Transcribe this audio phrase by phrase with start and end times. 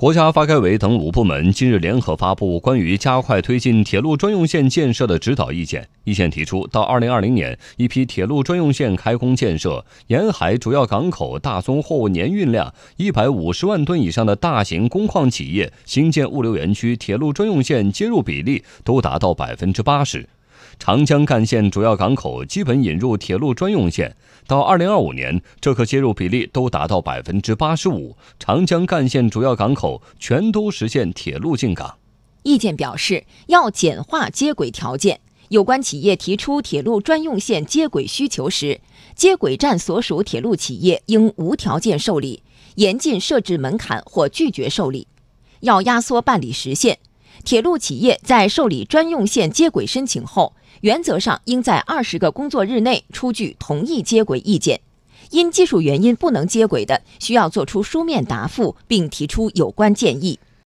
[0.00, 5.86] 国家发改委等五部门近日联合发布关于加快推进铁路专用线建设的指导意见。
[6.04, 20.26] 意见提出，到二零二零年，一批铁路专用线开工建设，沿海主要港口大宗货物年运量一百五十万吨以上的大型工矿企业新建物流园区铁路专用线接入比例都达到百分之八十。
[20.78, 24.16] 长江干线主要港口基本引入铁路专用线，
[24.46, 28.16] 到二零二五年，这个接入比例都达到百分之八十五。
[28.38, 31.98] 长江干线主要港口全都实现铁路进港。
[32.42, 35.20] 意见表示，要简化接轨条件。
[35.48, 38.80] 有关企业提出铁路专用线接轨需求时，
[39.16, 42.44] 接轨站所属铁路企业应无条件受理，
[42.76, 45.08] 严禁设置门槛或拒绝受理。
[45.60, 46.98] 要压缩办理时限，
[47.44, 50.54] 铁路企业在受理专用线接轨申请后。
[50.82, 54.80] 原则上应在二十个工作日内出具同意接轨意见，
[55.30, 60.38] 因技术原因不能接轨的，需要作出书面答复并提出有关建议。